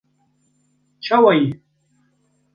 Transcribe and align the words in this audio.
Çawa 1.05 1.31
yî? 1.37 1.47